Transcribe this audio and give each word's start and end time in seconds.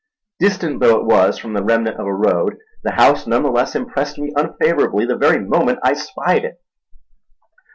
Distant 0.39 0.79
though 0.79 0.97
it 0.99 1.05
was 1.05 1.37
from 1.37 1.53
the 1.53 1.63
remnant 1.63 1.97
of 1.99 2.07
a 2.07 2.11
road, 2.15 2.57
the 2.81 2.93
house 2.93 3.27
none 3.27 3.43
the 3.43 3.51
less 3.51 3.75
impressed 3.75 4.17
me 4.17 4.33
unfavourably 4.35 5.05
the 5.05 5.15
very 5.15 5.37
moment 5.45 5.77
I 5.83 5.91
espied 5.91 6.43
it. 6.43 6.59